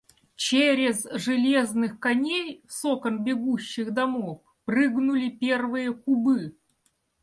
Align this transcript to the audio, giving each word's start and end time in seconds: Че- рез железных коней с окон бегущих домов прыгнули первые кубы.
Че- 0.43 0.73
рез 0.77 1.05
железных 1.15 1.99
коней 1.99 2.63
с 2.67 2.83
окон 2.85 3.23
бегущих 3.23 3.91
домов 3.93 4.41
прыгнули 4.65 5.29
первые 5.29 5.93
кубы. 5.93 6.55